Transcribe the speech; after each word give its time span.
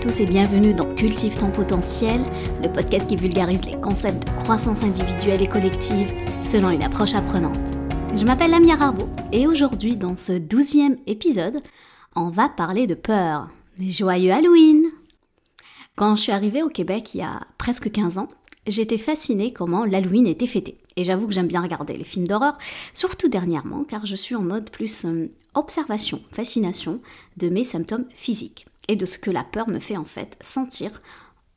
tous 0.00 0.20
et 0.20 0.26
bienvenue 0.26 0.72
dans 0.72 0.94
Cultive 0.94 1.36
ton 1.36 1.50
potentiel, 1.50 2.22
le 2.62 2.72
podcast 2.72 3.06
qui 3.06 3.16
vulgarise 3.16 3.66
les 3.66 3.78
concepts 3.78 4.26
de 4.26 4.42
croissance 4.44 4.82
individuelle 4.82 5.42
et 5.42 5.46
collective 5.46 6.10
selon 6.40 6.70
une 6.70 6.82
approche 6.82 7.12
apprenante. 7.12 7.58
Je 8.16 8.24
m'appelle 8.24 8.50
Lamia 8.50 8.76
Rarbo 8.76 9.10
et 9.30 9.46
aujourd'hui 9.46 9.96
dans 9.96 10.16
ce 10.16 10.32
douzième 10.32 10.96
épisode, 11.06 11.58
on 12.16 12.30
va 12.30 12.48
parler 12.48 12.86
de 12.86 12.94
peur. 12.94 13.48
Joyeux 13.78 14.32
Halloween 14.32 14.84
Quand 15.96 16.16
je 16.16 16.22
suis 16.22 16.32
arrivée 16.32 16.62
au 16.62 16.70
Québec 16.70 17.14
il 17.14 17.18
y 17.18 17.22
a 17.22 17.42
presque 17.58 17.90
15 17.90 18.16
ans, 18.16 18.30
j'étais 18.66 18.96
fascinée 18.96 19.52
comment 19.52 19.84
l'Halloween 19.84 20.26
était 20.26 20.46
fêté. 20.46 20.78
Et 20.96 21.04
j'avoue 21.04 21.26
que 21.26 21.34
j'aime 21.34 21.46
bien 21.46 21.60
regarder 21.60 21.94
les 21.98 22.04
films 22.04 22.26
d'horreur, 22.26 22.56
surtout 22.94 23.28
dernièrement, 23.28 23.84
car 23.84 24.06
je 24.06 24.16
suis 24.16 24.34
en 24.34 24.42
mode 24.42 24.70
plus 24.70 25.04
euh, 25.04 25.30
observation, 25.52 26.22
fascination 26.32 27.02
de 27.36 27.50
mes 27.50 27.64
symptômes 27.64 28.06
physiques 28.14 28.64
et 28.90 28.96
de 28.96 29.06
ce 29.06 29.18
que 29.18 29.30
la 29.30 29.44
peur 29.44 29.68
me 29.68 29.78
fait 29.78 29.96
en 29.96 30.04
fait 30.04 30.36
sentir 30.40 31.00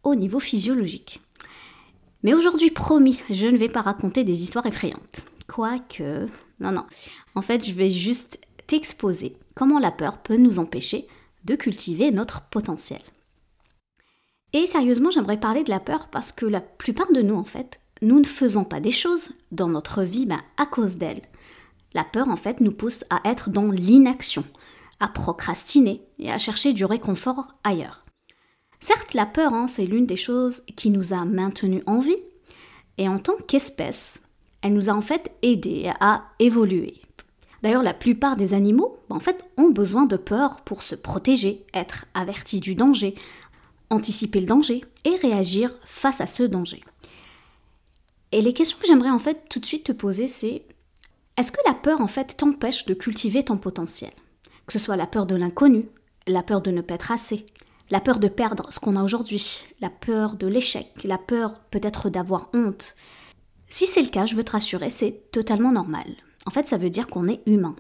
au 0.04 0.14
niveau 0.14 0.40
physiologique. 0.40 1.20
Mais 2.22 2.36
aujourd'hui, 2.36 2.70
promis, 2.70 3.20
je 3.32 3.48
ne 3.48 3.58
vais 3.58 3.70
pas 3.70 3.82
raconter 3.82 4.24
des 4.24 4.44
histoires 4.44 4.68
effrayantes. 4.68 5.26
Quoique, 5.48 6.27
non, 6.60 6.72
non. 6.72 6.86
En 7.34 7.41
fait, 7.41 7.66
je 7.66 7.74
vais 7.74 7.90
juste 7.90 8.40
t'exposer 8.68 9.36
comment 9.55 9.80
la 9.80 9.90
peur 9.90 10.20
peut 10.20 10.38
nous 10.38 10.60
empêcher 10.60 11.08
de 11.44 11.55
cultiver 11.55 12.12
notre 12.12 12.44
potentiel. 12.44 13.02
Et 14.54 14.68
sérieusement, 14.68 15.10
j'aimerais 15.10 15.40
parler 15.40 15.63
de 15.63 15.72
la 15.72 15.80
peur 15.80 16.10
parce 16.10 16.32
que 16.32 16.46
la 16.46 16.62
plupart 16.62 17.12
de 17.13 17.24
nous, 17.24 17.36
en 17.36 17.46
fait, 17.46 17.82
nous 18.04 18.20
ne 18.20 18.26
faisons 18.26 18.63
pas 18.63 18.79
des 18.79 18.91
choses 18.91 19.32
dans 19.52 19.70
notre 19.70 20.04
vie 20.04 20.27
ben, 20.27 20.41
à 20.57 20.68
cause 20.68 20.98
d'elle. 20.98 21.24
La 21.96 22.04
peur, 22.04 22.27
en 22.27 22.35
fait, 22.35 22.62
nous 22.62 22.72
pousse 22.72 23.05
à 23.10 23.27
être 23.27 23.50
dans 23.50 23.72
l'inaction, 23.72 24.44
à 25.04 25.09
procrastiner 25.09 26.01
et 26.18 26.32
à 26.32 26.37
chercher 26.37 26.71
du 26.71 26.85
réconfort 26.85 27.55
ailleurs. 27.65 28.05
Certes, 28.79 29.13
la 29.13 29.26
peur, 29.26 29.54
hein, 29.54 29.68
c'est 29.68 29.85
l'une 29.85 30.05
des 30.05 30.18
choses 30.18 30.62
qui 30.77 30.90
nous 30.91 31.13
a 31.13 31.26
maintenus 31.26 31.84
en 31.87 31.99
vie, 31.99 32.23
et 32.98 33.10
en 33.10 33.20
tant 33.20 33.35
qu'espèce, 33.48 34.21
elle 34.62 34.73
nous 34.73 34.90
a 34.90 34.93
en 34.93 35.01
fait 35.01 35.32
aidés 35.41 35.91
à 35.99 36.23
évoluer. 36.40 37.01
D'ailleurs, 37.63 37.84
la 37.84 37.93
plupart 37.93 38.37
des 38.37 38.54
animaux, 38.54 38.98
en 39.10 39.20
fait, 39.20 39.43
ont 39.57 39.71
besoin 39.71 40.05
de 40.05 40.15
peur 40.15 40.62
pour 40.62 40.84
se 40.84 40.95
protéger, 40.95 41.65
être 41.73 42.05
avertis 42.13 42.62
du 42.62 42.73
danger, 42.73 43.15
anticiper 43.90 44.40
le 44.40 44.48
danger 44.48 44.85
et 45.04 45.15
réagir 45.17 45.77
face 45.84 46.21
à 46.21 46.27
ce 46.27 46.43
danger. 46.43 46.82
Et 48.32 48.41
les 48.41 48.54
questions 48.54 48.77
que 48.79 48.88
j'aimerais 48.88 49.12
en 49.12 49.20
fait 49.20 49.49
tout 49.49 49.60
de 49.60 49.65
suite 49.65 49.84
te 49.84 49.91
poser, 49.91 50.29
c'est 50.29 50.63
est-ce 51.35 51.51
que 51.51 51.62
la 51.65 51.73
peur 51.73 51.99
en 51.99 52.07
fait 52.07 52.38
t'empêche 52.38 52.85
de 52.85 52.93
cultiver 52.93 53.43
ton 53.43 53.57
potentiel? 53.57 54.13
Que 54.66 54.74
ce 54.74 54.80
soit 54.80 54.96
la 54.96 55.08
peur 55.08 55.26
de 55.26 55.36
l'inconnu, 55.36 55.88
la 56.28 56.44
peur 56.44 56.62
de 56.62 56.72
ne 56.72 56.82
pas 56.82 56.96
être 56.96 57.12
assez, 57.12 57.46
la 57.90 58.00
peur 58.00 58.20
de 58.20 58.28
perdre 58.28 58.72
ce 58.72 58.80
qu'on 58.80 58.96
a 58.96 59.04
aujourd'hui, 59.04 59.66
la 59.82 59.90
peur 59.90 60.36
de 60.36 60.48
l'échec, 60.48 60.88
la 61.04 61.18
peur 61.18 61.56
peut-être 61.72 62.10
d'avoir 62.10 62.50
honte. 62.54 62.96
Si 63.70 63.86
c'est 63.86 64.02
le 64.02 64.09
cas, 64.09 64.25
je 64.25 64.36
veux 64.36 64.44
te 64.44 64.52
rassurer, 64.52 64.90
c'est 64.90 65.31
totalement 65.31 65.72
normal. 65.72 66.06
En 66.46 66.52
fait, 66.52 66.68
ça 66.68 66.78
veut 66.78 66.90
dire 66.90 67.08
qu'on 67.08 67.28
est 67.28 67.41
humain. 67.46 67.75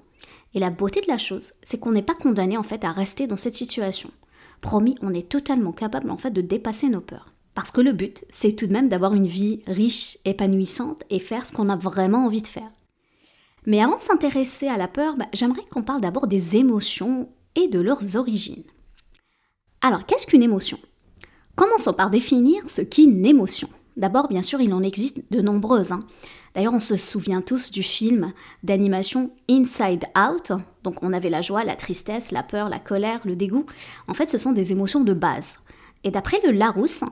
Et 0.53 0.59
la 0.59 0.69
beauté 0.69 1.01
de 1.01 1.07
la 1.07 1.17
chose, 1.17 1.51
c'est 1.63 1.79
qu'on 1.79 1.91
n'est 1.91 2.01
pas 2.01 2.13
condamné 2.13 2.57
en 2.57 2.63
fait 2.63 2.83
à 2.83 2.91
rester 2.91 3.27
dans 3.27 3.37
cette 3.37 3.55
situation. 3.55 4.11
Promis, 4.61 4.95
on 5.01 5.13
est 5.13 5.29
totalement 5.29 5.71
capable 5.71 6.09
en 6.09 6.17
fait 6.17 6.31
de 6.31 6.41
dépasser 6.41 6.89
nos 6.89 7.01
peurs. 7.01 7.33
Parce 7.55 7.71
que 7.71 7.81
le 7.81 7.91
but, 7.91 8.23
c'est 8.29 8.55
tout 8.55 8.67
de 8.67 8.73
même 8.73 8.89
d'avoir 8.89 9.13
une 9.13 9.27
vie 9.27 9.61
riche, 9.67 10.17
épanouissante 10.25 11.03
et 11.09 11.19
faire 11.19 11.45
ce 11.45 11.53
qu'on 11.53 11.69
a 11.69 11.75
vraiment 11.75 12.25
envie 12.25 12.41
de 12.41 12.47
faire. 12.47 12.71
Mais 13.65 13.81
avant 13.81 13.97
de 13.97 14.01
s'intéresser 14.01 14.67
à 14.67 14.77
la 14.77 14.87
peur, 14.87 15.15
bah, 15.15 15.27
j'aimerais 15.33 15.65
qu'on 15.71 15.83
parle 15.83 16.01
d'abord 16.01 16.27
des 16.27 16.57
émotions 16.57 17.29
et 17.55 17.67
de 17.67 17.79
leurs 17.79 18.15
origines. 18.15 18.63
Alors, 19.81 20.05
qu'est-ce 20.05 20.27
qu'une 20.27 20.43
émotion? 20.43 20.79
Commençons 21.55 21.93
par 21.93 22.09
définir 22.09 22.69
ce 22.69 22.81
qu'est 22.81 23.03
une 23.03 23.25
émotion. 23.25 23.69
D'abord, 23.95 24.27
bien 24.27 24.41
sûr, 24.41 24.59
il 24.59 24.73
en 24.73 24.81
existe 24.81 25.31
de 25.31 25.41
nombreuses. 25.41 25.91
Hein. 25.91 25.99
D'ailleurs, 26.55 26.73
on 26.73 26.81
se 26.81 26.97
souvient 26.97 27.41
tous 27.41 27.71
du 27.71 27.83
film 27.83 28.33
d'animation 28.63 29.31
Inside 29.49 30.05
Out. 30.17 30.51
Donc, 30.83 31.03
on 31.03 31.13
avait 31.13 31.29
la 31.29 31.41
joie, 31.41 31.63
la 31.63 31.75
tristesse, 31.75 32.31
la 32.31 32.43
peur, 32.43 32.69
la 32.69 32.79
colère, 32.79 33.21
le 33.25 33.35
dégoût. 33.35 33.65
En 34.07 34.13
fait, 34.13 34.29
ce 34.29 34.37
sont 34.37 34.51
des 34.51 34.71
émotions 34.71 35.01
de 35.01 35.13
base. 35.13 35.59
Et 36.03 36.11
d'après 36.11 36.41
le 36.43 36.51
Larousse, 36.51 37.03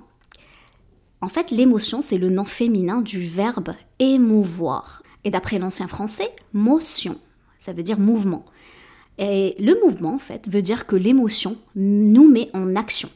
en 1.22 1.28
fait, 1.28 1.52
l'émotion, 1.52 2.02
c'est 2.02 2.18
le 2.18 2.30
nom 2.30 2.46
féminin 2.46 3.02
du 3.02 3.22
verbe 3.22 3.76
émouvoir. 4.00 5.04
Et 5.24 5.32
d'après 5.32 5.60
l'ancien 5.60 5.88
français, 5.88 6.32
motion. 6.54 7.18
Ça 7.60 7.74
veut 7.74 7.84
dire 7.84 8.00
mouvement. 8.00 8.46
Et 9.18 9.56
le 9.60 9.80
mouvement, 9.86 10.16
en 10.16 10.20
fait, 10.20 10.52
veut 10.52 10.62
dire 10.62 10.88
que 10.88 10.96
l'émotion 10.96 11.58
nous 11.76 12.28
met 12.28 12.50
en 12.54 12.76
action. 12.76 13.10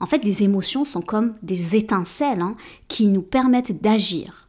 En 0.00 0.06
fait, 0.06 0.24
les 0.24 0.44
émotions 0.44 0.84
sont 0.84 1.02
comme 1.02 1.34
des 1.42 1.76
étincelles 1.76 2.40
hein, 2.40 2.56
qui 2.86 3.08
nous 3.08 3.22
permettent 3.22 3.82
d'agir. 3.82 4.46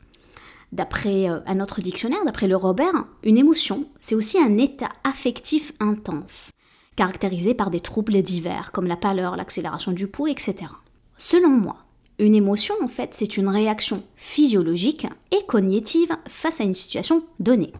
D'après 0.71 1.27
euh, 1.29 1.39
un 1.47 1.59
autre 1.59 1.81
dictionnaire, 1.81 2.23
d'après 2.25 2.47
le 2.47 2.55
Robert, 2.55 3.05
une 3.23 3.37
émotion, 3.37 3.85
c'est 4.01 4.13
aussi 4.13 4.37
un 4.37 4.59
état 4.59 4.89
affectif 5.03 5.73
intense, 5.79 6.51
caractérisé 6.95 7.55
par 7.55 7.71
des 7.71 7.79
troubles 7.79 8.21
divers, 8.21 8.71
comme 8.71 8.85
la 8.85 8.97
pâleur, 8.97 9.35
l'accélération 9.35 9.91
du 9.91 10.05
pouls, 10.05 10.27
etc. 10.27 10.71
Selon 11.17 11.49
moi, 11.49 11.77
une 12.19 12.35
émotion, 12.35 12.75
en 12.83 12.87
fait, 12.87 13.09
c'est 13.13 13.37
une 13.37 13.47
réaction 13.47 14.03
physiologique 14.15 15.07
et 15.31 15.45
cognitive 15.47 16.15
face 16.27 16.61
à 16.61 16.65
une 16.65 16.75
situation 16.75 17.23
donnée. 17.39 17.71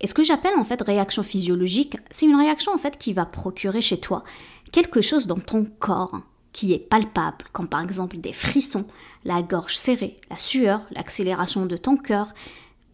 Et 0.00 0.06
ce 0.06 0.14
que 0.14 0.24
j'appelle 0.24 0.54
en 0.56 0.64
fait 0.64 0.82
réaction 0.82 1.22
physiologique, 1.22 1.96
c'est 2.10 2.26
une 2.26 2.36
réaction 2.36 2.72
en 2.72 2.78
fait 2.78 2.98
qui 2.98 3.12
va 3.12 3.26
procurer 3.26 3.80
chez 3.80 3.98
toi 3.98 4.24
quelque 4.72 5.00
chose 5.00 5.26
dans 5.26 5.38
ton 5.38 5.64
corps, 5.78 6.20
qui 6.52 6.72
est 6.72 6.78
palpable, 6.78 7.44
comme 7.52 7.68
par 7.68 7.82
exemple 7.82 8.18
des 8.18 8.32
frissons, 8.32 8.86
la 9.24 9.42
gorge 9.42 9.76
serrée, 9.76 10.16
la 10.30 10.38
sueur, 10.38 10.86
l'accélération 10.90 11.66
de 11.66 11.76
ton 11.76 11.96
cœur 11.96 12.28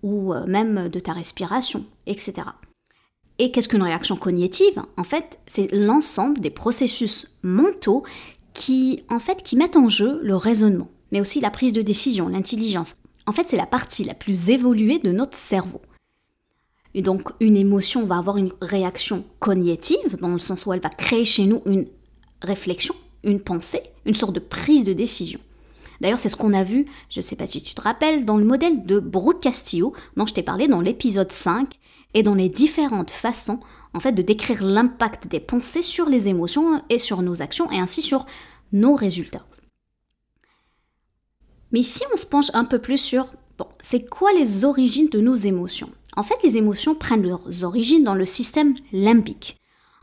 ou 0.03 0.33
euh, 0.33 0.45
même 0.47 0.89
de 0.89 1.01
ta 1.01 1.13
respiration, 1.13 1.85
etc. 2.07 2.35
Et 3.39 3.53
qu'est-ce 3.53 3.69
qu'une 3.69 3.83
réaction 3.83 4.17
cognitive? 4.17 4.83
En 4.97 5.05
fait, 5.05 5.39
c'est 5.47 5.73
l'ensemble 5.73 6.41
des 6.41 6.51
processus 6.51 7.39
mentaux 7.43 8.05
qui, 8.59 9.05
en 9.09 9.21
fait, 9.21 9.45
qui 9.45 9.57
mettent 9.57 9.77
en 9.77 9.89
jeu 9.89 10.19
le 10.21 10.35
raisonnement, 10.35 10.89
mais 11.13 11.21
aussi 11.21 11.41
la 11.41 11.51
prise 11.51 11.73
de 11.73 11.81
décision, 11.81 12.29
l'intelligence. 12.29 12.97
En 13.25 13.33
fait, 13.33 13.45
c'est 13.47 13.57
la 13.57 13.67
partie 13.67 14.03
la 14.03 14.15
plus 14.15 14.51
évoluée 14.51 14.99
de 14.99 15.13
notre 15.13 15.37
cerveau. 15.37 15.81
Et 16.93 17.01
donc, 17.01 17.31
une 17.39 17.57
émotion 17.57 18.05
va 18.05 18.19
avoir 18.19 18.37
une 18.37 18.51
réaction 18.61 19.25
cognitive, 19.39 20.17
dans 20.21 20.31
le 20.31 20.41
sens 20.41 20.67
où 20.67 20.73
elle 20.73 20.81
va 20.81 20.89
créer 20.89 21.25
chez 21.25 21.45
nous 21.45 21.63
une 21.67 21.87
réflexion, 22.43 22.97
une 23.23 23.39
pensée, 23.39 23.83
une 24.07 24.15
sorte 24.15 24.35
de 24.35 24.41
prise 24.41 24.83
de 24.83 24.93
décision. 24.93 25.39
D'ailleurs, 26.01 26.19
c'est 26.19 26.29
ce 26.29 26.37
qu'on 26.37 26.53
a 26.53 26.65
vu, 26.65 26.87
je 27.11 27.21
ne 27.21 27.23
sais 27.23 27.37
pas 27.37 27.47
si 27.47 27.63
tu 27.63 27.75
te 27.75 27.81
rappelles, 27.81 28.25
dans 28.25 28.39
le 28.39 28.45
modèle 28.45 28.85
de 28.85 28.99
Brooke 28.99 29.41
Castillo, 29.41 29.93
dont 30.17 30.27
je 30.27 30.35
t'ai 30.35 30.43
parlé 30.43 30.67
dans 30.67 30.81
l'épisode 30.81 31.31
5, 31.31 31.79
et 32.15 32.25
dans 32.25 32.35
les 32.35 32.49
différentes 32.49 33.11
façons, 33.11 33.61
en 33.99 34.01
fait, 34.01 34.13
de 34.13 34.23
décrire 34.23 34.63
l'impact 34.63 35.27
des 35.27 35.41
pensées 35.41 35.83
sur 35.83 36.09
les 36.09 36.29
émotions 36.29 36.81
et 36.89 36.99
sur 36.99 37.21
nos 37.21 37.43
actions, 37.43 37.69
et 37.73 37.81
ainsi 37.81 38.01
sur 38.01 38.27
nos 38.73 38.95
résultats. 38.95 39.45
Mais 41.73 41.83
si 41.83 42.05
on 42.15 42.17
se 42.17 42.25
penche 42.25 42.53
un 42.55 42.65
peu 42.65 42.79
plus 42.79 42.99
sur, 42.99 43.33
bon, 43.59 43.67
c'est 43.81 44.09
quoi 44.09 44.33
les 44.35 44.65
origines 44.65 45.09
de 45.09 45.21
nos 45.21 45.35
émotions? 45.35 45.91
En 46.17 46.23
fait, 46.23 46.37
les 46.45 46.57
émotions 46.57 46.95
prennent 46.95 47.27
leurs 47.27 47.65
origines 47.65 48.05
dans 48.05 48.15
le 48.15 48.25
système 48.25 48.77
limbique. 48.93 49.57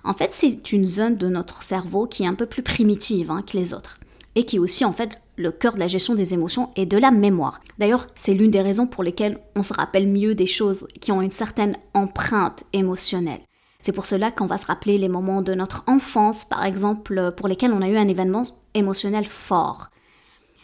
En 0.03 0.13
fait, 0.13 0.33
c'est 0.33 0.73
une 0.73 0.85
zone 0.85 1.15
de 1.15 1.29
notre 1.29 1.63
cerveau 1.63 2.05
qui 2.05 2.23
est 2.23 2.27
un 2.27 2.35
peu 2.35 2.47
plus 2.47 2.63
primitive 2.63 3.31
hein, 3.31 3.43
que 3.43 3.55
les 3.55 3.73
autres 3.73 3.97
et 4.35 4.43
qui 4.43 4.57
est 4.57 4.59
aussi 4.59 4.83
en 4.83 4.91
fait 4.91 5.21
le 5.37 5.53
cœur 5.53 5.75
de 5.75 5.79
la 5.79 5.87
gestion 5.87 6.15
des 6.15 6.33
émotions 6.33 6.69
et 6.75 6.85
de 6.85 6.97
la 6.97 7.11
mémoire. 7.11 7.61
D'ailleurs, 7.79 8.07
c'est 8.13 8.33
l'une 8.33 8.51
des 8.51 8.61
raisons 8.61 8.87
pour 8.87 9.03
lesquelles 9.03 9.39
on 9.55 9.63
se 9.63 9.73
rappelle 9.73 10.07
mieux 10.07 10.35
des 10.35 10.47
choses 10.47 10.85
qui 10.99 11.13
ont 11.13 11.21
une 11.21 11.31
certaine 11.31 11.77
empreinte 11.93 12.65
émotionnelle. 12.73 13.39
C'est 13.85 13.91
pour 13.91 14.07
cela 14.07 14.31
qu'on 14.31 14.47
va 14.47 14.57
se 14.57 14.65
rappeler 14.65 14.97
les 14.97 15.09
moments 15.09 15.43
de 15.43 15.53
notre 15.53 15.83
enfance, 15.85 16.43
par 16.43 16.65
exemple, 16.65 17.31
pour 17.37 17.47
lesquels 17.47 17.71
on 17.71 17.83
a 17.83 17.87
eu 17.87 17.97
un 17.97 18.07
événement 18.07 18.41
émotionnel 18.73 19.25
fort. 19.25 19.89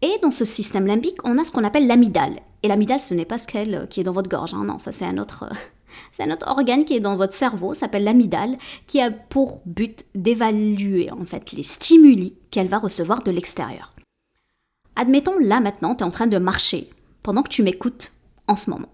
Et 0.01 0.17
dans 0.23 0.31
ce 0.31 0.43
système 0.43 0.87
limbique, 0.87 1.19
on 1.23 1.37
a 1.37 1.43
ce 1.43 1.51
qu'on 1.51 1.63
appelle 1.63 1.85
l'amygdale. 1.85 2.39
Et 2.63 2.67
l'amygdale, 2.67 2.99
ce 2.99 3.13
n'est 3.13 3.25
pas 3.25 3.37
ce 3.37 3.45
qu'elle 3.45 3.87
qui 3.91 3.99
est 3.99 4.03
dans 4.03 4.11
votre 4.11 4.27
gorge, 4.27 4.55
hein. 4.55 4.63
non, 4.65 4.79
ça 4.79 4.91
c'est 4.91 5.05
un 5.05 5.19
autre, 5.19 5.47
c'est 6.11 6.23
un 6.23 6.35
organe 6.47 6.83
qui 6.83 6.95
est 6.95 6.99
dans 6.99 7.15
votre 7.15 7.35
cerveau, 7.35 7.75
s'appelle 7.75 8.05
l'amygdale, 8.05 8.57
qui 8.87 8.99
a 8.99 9.11
pour 9.11 9.61
but 9.67 10.03
d'évaluer 10.15 11.11
en 11.11 11.23
fait 11.23 11.51
les 11.51 11.61
stimuli 11.61 12.33
qu'elle 12.49 12.69
va 12.69 12.79
recevoir 12.79 13.21
de 13.21 13.29
l'extérieur. 13.29 13.93
Admettons 14.95 15.37
là 15.37 15.59
maintenant, 15.59 15.93
tu 15.93 16.03
es 16.03 16.07
en 16.07 16.09
train 16.09 16.25
de 16.25 16.39
marcher 16.39 16.89
pendant 17.21 17.43
que 17.43 17.49
tu 17.49 17.61
m'écoutes 17.61 18.13
en 18.47 18.55
ce 18.55 18.71
moment. 18.71 18.89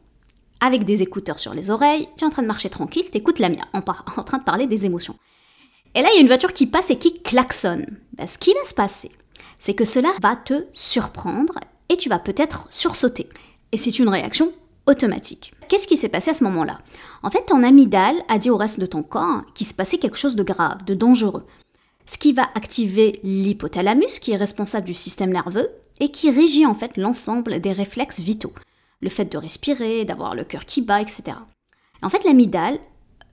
Avec 0.60 0.86
des 0.86 1.04
écouteurs 1.04 1.40
sur 1.40 1.54
les 1.54 1.70
oreilles, 1.70 2.08
tu 2.18 2.24
es 2.24 2.28
en 2.28 2.32
train 2.32 2.42
de 2.42 2.48
marcher 2.48 2.70
tranquille, 2.70 3.06
tu 3.12 3.18
écoutes 3.18 3.40
la 3.40 3.50
mienne, 3.50 3.66
en, 3.74 3.80
en, 4.18 4.24
train 4.24 4.40
de 4.40 4.44
parler 4.44 4.68
des 4.68 4.86
émotions. 4.86 5.16
Et 5.94 6.02
là, 6.02 6.10
il 6.12 6.16
y 6.16 6.18
a 6.18 6.22
une 6.22 6.28
voiture 6.28 6.54
qui 6.54 6.68
passe 6.68 6.90
et 6.90 6.98
qui 6.98 7.22
klaxonne. 7.22 7.86
Ben, 8.14 8.28
ce 8.28 8.38
qui 8.38 8.54
va 8.54 8.64
se 8.66 8.74
passer, 8.74 9.12
c'est 9.60 9.74
que 9.74 9.86
cela 9.86 10.10
va 10.22 10.36
te 10.36 10.66
surprendre 10.74 11.60
et 11.90 11.98
tu 11.98 12.10
vas 12.10 12.20
peut-être 12.20 12.68
sursauter. 12.70 13.30
Et 13.72 13.78
c'est 13.78 14.00
une 14.00 14.10
réaction 14.10 14.52
automatique. 14.88 15.54
Qu'est-ce 15.68 15.88
qui 15.88 15.98
s'est 15.98 16.10
passé 16.10 16.32
à 16.32 16.34
ce 16.34 16.44
moment-là? 16.46 16.80
En 17.24 17.30
fait, 17.30 17.46
ton 17.46 17.64
amygdale 17.64 18.24
a 18.30 18.38
dit 18.38 18.50
au 18.50 18.58
reste 18.58 18.80
de 18.80 18.86
ton 18.86 19.04
corps 19.04 19.42
qu'il 19.54 19.68
se 19.68 19.74
passait 19.74 19.98
quelque 19.98 20.18
chose 20.18 20.36
de 20.36 20.44
grave, 20.44 20.86
de 20.86 20.94
dangereux. 20.94 21.46
ce 22.10 22.18
qui 22.18 22.32
va 22.32 22.44
activer 22.56 23.20
l'hypothalamus 23.24 24.20
qui 24.20 24.32
est 24.32 24.38
responsable 24.38 24.86
du 24.88 24.94
système 24.94 25.32
nerveux 25.32 25.70
et 26.00 26.10
qui 26.10 26.32
régit 26.32 26.66
en 26.66 26.74
fait 26.74 26.96
l'ensemble 26.96 27.60
des 27.60 27.74
réflexes 27.74 28.22
vitaux. 28.22 28.54
Le 29.02 29.10
fait 29.10 29.26
de 29.26 29.38
respirer, 29.38 30.06
d'avoir 30.06 30.36
le 30.36 30.44
cœur 30.44 30.66
qui 30.66 30.82
bat, 30.82 31.02
etc. 31.02 31.38
En 32.02 32.10
fait, 32.10 32.24
l'amygdale, 32.24 32.80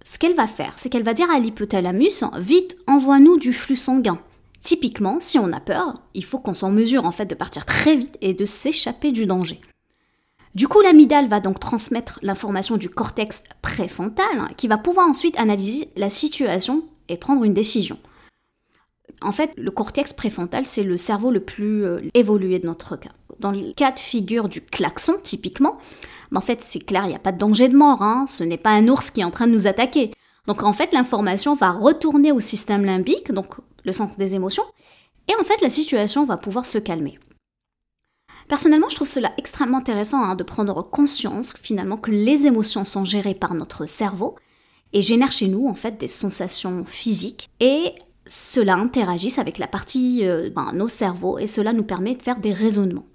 ce 0.04 0.18
qu'elle 0.18 0.34
va 0.34 0.46
faire, 0.46 0.78
c'est 0.78 0.90
qu'elle 0.90 1.02
va 1.02 1.14
dire 1.14 1.30
à 1.30 1.38
l'hypothalamus, 1.38 2.24
vite, 2.38 2.76
envoie-nous 2.86 3.38
du 3.38 3.52
flux 3.52 3.76
sanguin. 3.76 4.20
Typiquement, 4.62 5.18
si 5.20 5.38
on 5.38 5.52
a 5.52 5.60
peur, 5.60 5.94
il 6.14 6.24
faut 6.24 6.38
qu'on 6.38 6.54
soit 6.54 6.68
en 6.68 6.72
mesure 6.72 7.04
en 7.04 7.10
fait 7.10 7.26
de 7.26 7.34
partir 7.34 7.66
très 7.66 7.96
vite 7.96 8.16
et 8.22 8.32
de 8.32 8.46
s'échapper 8.46 9.12
du 9.12 9.26
danger. 9.26 9.60
Du 10.54 10.68
coup, 10.68 10.80
l'amygdale 10.80 11.28
va 11.28 11.40
donc 11.40 11.58
transmettre 11.58 12.18
l'information 12.22 12.76
du 12.76 12.88
cortex 12.88 13.42
préfrontal 13.60 14.38
hein, 14.38 14.48
qui 14.56 14.68
va 14.68 14.78
pouvoir 14.78 15.08
ensuite 15.08 15.38
analyser 15.38 15.88
la 15.96 16.08
situation 16.08 16.84
et 17.08 17.16
prendre 17.16 17.44
une 17.44 17.54
décision. 17.54 17.98
En 19.20 19.32
fait, 19.32 19.52
le 19.56 19.70
cortex 19.70 20.12
préfrontal, 20.12 20.66
c'est 20.66 20.82
le 20.82 20.96
cerveau 20.96 21.30
le 21.30 21.40
plus 21.40 21.84
euh, 21.84 22.00
évolué 22.14 22.58
de 22.58 22.66
notre 22.66 22.96
cas. 22.96 23.12
Dans 23.40 23.52
le 23.52 23.72
cas 23.72 23.92
de 23.92 23.98
figure 23.98 24.48
du 24.48 24.60
klaxon, 24.60 25.14
typiquement, 25.22 25.78
en 26.34 26.40
fait, 26.40 26.62
c'est 26.62 26.84
clair, 26.84 27.04
il 27.04 27.10
n'y 27.10 27.14
a 27.14 27.20
pas 27.20 27.32
de 27.32 27.38
danger 27.38 27.68
de 27.68 27.76
mort, 27.76 28.02
hein. 28.02 28.26
ce 28.28 28.42
n'est 28.42 28.58
pas 28.58 28.70
un 28.70 28.88
ours 28.88 29.10
qui 29.10 29.20
est 29.20 29.24
en 29.24 29.30
train 29.30 29.46
de 29.46 29.52
nous 29.52 29.66
attaquer. 29.66 30.10
Donc 30.46 30.62
en 30.62 30.72
fait, 30.72 30.92
l'information 30.92 31.54
va 31.54 31.70
retourner 31.70 32.32
au 32.32 32.40
système 32.40 32.84
limbique, 32.84 33.32
donc 33.32 33.54
le 33.84 33.92
centre 33.92 34.16
des 34.16 34.34
émotions, 34.34 34.64
et 35.28 35.34
en 35.40 35.44
fait, 35.44 35.60
la 35.62 35.70
situation 35.70 36.26
va 36.26 36.36
pouvoir 36.36 36.66
se 36.66 36.78
calmer. 36.78 37.18
Personnellement, 38.48 38.90
je 38.90 38.96
trouve 38.96 39.08
cela 39.08 39.32
extrêmement 39.38 39.78
intéressant 39.78 40.22
hein, 40.22 40.34
de 40.34 40.42
prendre 40.42 40.82
conscience 40.82 41.54
finalement 41.62 41.96
que 41.96 42.10
les 42.10 42.46
émotions 42.46 42.84
sont 42.84 43.04
gérées 43.04 43.34
par 43.34 43.54
notre 43.54 43.86
cerveau 43.86 44.36
et 44.92 45.00
génèrent 45.00 45.32
chez 45.32 45.48
nous 45.48 45.66
en 45.66 45.74
fait 45.74 45.98
des 45.98 46.08
sensations 46.08 46.84
physiques 46.84 47.48
et 47.60 47.94
cela 48.26 48.74
interagisse 48.74 49.38
avec 49.38 49.58
la 49.58 49.66
partie 49.66 50.26
euh, 50.26 50.50
ben, 50.54 50.72
nos 50.74 50.88
cerveaux 50.88 51.38
et 51.38 51.46
cela 51.46 51.72
nous 51.72 51.84
permet 51.84 52.14
de 52.14 52.22
faire 52.22 52.38
des 52.38 52.52
raisonnements. 52.52 53.06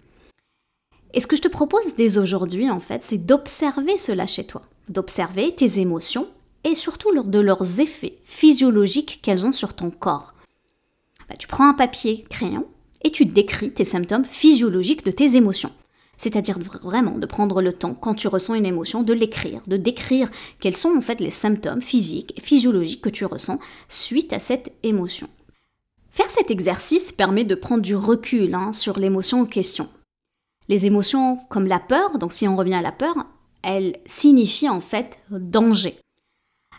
Et 1.13 1.19
ce 1.19 1.27
que 1.27 1.35
je 1.35 1.41
te 1.41 1.47
propose 1.47 1.95
dès 1.97 2.17
aujourd'hui 2.17 2.69
en 2.69 2.79
fait, 2.79 3.03
c'est 3.03 3.25
d'observer 3.25 3.97
cela 3.97 4.27
chez 4.27 4.45
toi, 4.45 4.61
d'observer 4.89 5.53
tes 5.55 5.79
émotions 5.79 6.27
et 6.63 6.75
surtout 6.75 7.11
de 7.23 7.39
leurs 7.39 7.79
effets 7.79 8.17
physiologiques 8.23 9.19
qu'elles 9.21 9.45
ont 9.45 9.53
sur 9.53 9.73
ton 9.73 9.89
corps. 9.89 10.33
Bah, 11.27 11.35
tu 11.37 11.47
prends 11.47 11.67
un 11.67 11.73
papier 11.73 12.25
crayon 12.29 12.65
et 13.03 13.11
tu 13.11 13.25
décris 13.25 13.71
tes 13.71 13.85
symptômes 13.85 14.25
physiologiques 14.25 15.05
de 15.05 15.11
tes 15.11 15.35
émotions. 15.35 15.71
C'est-à-dire 16.17 16.59
vraiment 16.83 17.17
de 17.17 17.25
prendre 17.25 17.61
le 17.61 17.71
temps, 17.71 17.93
quand 17.93 18.13
tu 18.13 18.27
ressens 18.27 18.55
une 18.55 18.65
émotion, 18.65 19.03
de 19.03 19.13
l'écrire, 19.13 19.61
de 19.67 19.77
décrire 19.77 20.29
quels 20.59 20.75
sont 20.75 20.93
en 20.95 21.01
fait 21.01 21.21
les 21.21 21.31
symptômes 21.31 21.81
physiques 21.81 22.33
et 22.37 22.41
physiologiques 22.41 23.01
que 23.01 23.09
tu 23.09 23.25
ressens 23.25 23.57
suite 23.87 24.33
à 24.33 24.39
cette 24.39 24.73
émotion. 24.83 25.29
Faire 26.09 26.29
cet 26.29 26.51
exercice 26.51 27.13
permet 27.13 27.45
de 27.45 27.55
prendre 27.55 27.81
du 27.81 27.95
recul 27.95 28.53
hein, 28.53 28.73
sur 28.73 28.99
l'émotion 28.99 29.41
en 29.41 29.45
question. 29.45 29.87
Les 30.69 30.85
émotions 30.85 31.39
comme 31.49 31.65
la 31.65 31.79
peur, 31.79 32.19
donc 32.19 32.31
si 32.31 32.47
on 32.47 32.55
revient 32.55 32.75
à 32.75 32.83
la 32.83 32.91
peur, 32.91 33.15
elles 33.63 33.97
signifient 34.05 34.69
en 34.69 34.81
fait 34.81 35.17
danger. 35.31 35.99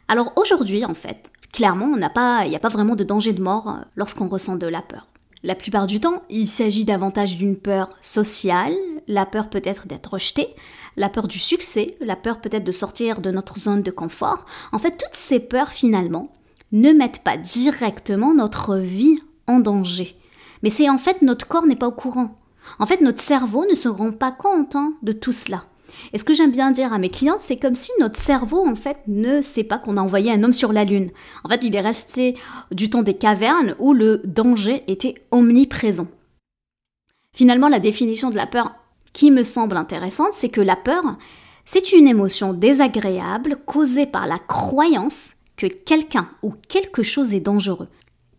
Alors 0.06 0.32
aujourd'hui, 0.36 0.84
en 0.84 0.94
fait, 0.94 1.32
clairement, 1.52 1.96
il 1.96 1.98
n'y 1.98 2.56
a 2.56 2.60
pas 2.60 2.68
vraiment 2.68 2.94
de 2.94 3.04
danger 3.04 3.32
de 3.32 3.42
mort 3.42 3.68
euh, 3.68 3.80
lorsqu'on 3.96 4.28
ressent 4.28 4.56
de 4.56 4.68
la 4.68 4.80
peur. 4.80 5.08
La 5.42 5.54
plupart 5.54 5.86
du 5.86 6.00
temps, 6.00 6.22
il 6.28 6.46
s'agit 6.46 6.84
davantage 6.84 7.36
d'une 7.36 7.56
peur 7.56 7.88
sociale, 8.00 8.74
la 9.08 9.26
peur 9.26 9.50
peut-être 9.50 9.88
d'être 9.88 10.12
rejeté, 10.12 10.48
la 10.96 11.08
peur 11.08 11.26
du 11.26 11.38
succès, 11.38 11.96
la 12.00 12.14
peur 12.14 12.40
peut-être 12.40 12.64
de 12.64 12.72
sortir 12.72 13.20
de 13.20 13.30
notre 13.30 13.58
zone 13.58 13.82
de 13.82 13.90
confort. 13.90 14.46
En 14.70 14.78
fait, 14.78 14.92
toutes 14.92 15.14
ces 15.14 15.40
peurs 15.40 15.70
finalement 15.70 16.30
ne 16.72 16.92
mettent 16.92 17.24
pas 17.24 17.36
directement 17.36 18.34
notre 18.34 18.76
vie 18.76 19.18
en 19.48 19.58
danger. 19.58 20.16
Mais 20.62 20.70
c'est 20.70 20.90
en 20.90 20.98
fait 20.98 21.22
notre 21.22 21.48
corps 21.48 21.66
n'est 21.66 21.74
pas 21.74 21.88
au 21.88 21.92
courant. 21.92 22.39
En 22.78 22.86
fait, 22.86 23.00
notre 23.00 23.20
cerveau 23.20 23.66
ne 23.68 23.74
se 23.74 23.88
rend 23.88 24.12
pas 24.12 24.32
compte 24.32 24.76
hein, 24.76 24.94
de 25.02 25.12
tout 25.12 25.32
cela. 25.32 25.64
Et 26.12 26.18
ce 26.18 26.24
que 26.24 26.34
j'aime 26.34 26.52
bien 26.52 26.70
dire 26.70 26.92
à 26.92 26.98
mes 26.98 27.10
clients, 27.10 27.36
c'est 27.38 27.56
comme 27.56 27.74
si 27.74 27.90
notre 27.98 28.18
cerveau, 28.18 28.66
en 28.66 28.74
fait, 28.74 28.98
ne 29.06 29.40
sait 29.40 29.64
pas 29.64 29.78
qu'on 29.78 29.96
a 29.96 30.02
envoyé 30.02 30.32
un 30.32 30.42
homme 30.42 30.52
sur 30.52 30.72
la 30.72 30.84
Lune. 30.84 31.10
En 31.44 31.48
fait, 31.48 31.64
il 31.64 31.74
est 31.74 31.80
resté 31.80 32.36
du 32.70 32.90
temps 32.90 33.02
des 33.02 33.14
cavernes 33.14 33.74
où 33.78 33.92
le 33.92 34.22
danger 34.24 34.84
était 34.86 35.14
omniprésent. 35.30 36.08
Finalement, 37.32 37.68
la 37.68 37.80
définition 37.80 38.30
de 38.30 38.36
la 38.36 38.46
peur 38.46 38.72
qui 39.12 39.30
me 39.30 39.44
semble 39.44 39.76
intéressante, 39.76 40.32
c'est 40.32 40.48
que 40.48 40.60
la 40.60 40.76
peur, 40.76 41.02
c'est 41.64 41.92
une 41.92 42.08
émotion 42.08 42.52
désagréable 42.52 43.58
causée 43.66 44.06
par 44.06 44.26
la 44.26 44.38
croyance 44.38 45.34
que 45.56 45.66
quelqu'un 45.66 46.28
ou 46.42 46.52
quelque 46.68 47.02
chose 47.02 47.34
est 47.34 47.40
dangereux 47.40 47.88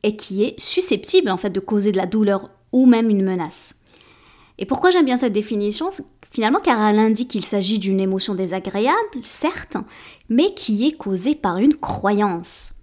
et 0.04 0.16
qui 0.16 0.44
est 0.44 0.60
susceptible 0.60 1.30
en 1.30 1.38
fait 1.38 1.52
de 1.52 1.60
causer 1.60 1.92
de 1.92 1.98
la 1.98 2.08
douleur 2.08 2.50
ou 2.72 2.86
même 2.86 3.10
une 3.10 3.24
menace. 3.24 3.76
Et 4.62 4.66
pourquoi 4.66 4.92
j'aime 4.92 5.06
bien 5.06 5.18
cette 5.18 5.34
définition 5.34 5.90
Finalement, 6.30 6.60
car 6.60 6.88
elle 6.88 7.00
indique 7.00 7.32
qu'il 7.32 7.44
s'agit 7.44 7.80
d'une 7.80 8.00
émotion 8.00 8.36
désagréable, 8.36 9.20
certes, 9.24 9.76
mais 10.30 10.54
qui 10.54 10.88
est 10.88 10.92
causée 10.92 11.34
par 11.34 11.58
une 11.58 11.76
croyance. 11.76 12.74